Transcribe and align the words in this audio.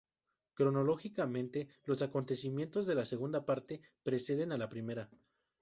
Cronológicamente 0.55 1.67
los 1.83 2.01
acontecimientos 2.01 2.87
de 2.87 2.95
la 2.95 3.05
segunda 3.05 3.45
parte 3.45 3.83
preceden 4.01 4.51
a 4.51 4.57
la 4.57 4.67
primera. 4.67 5.11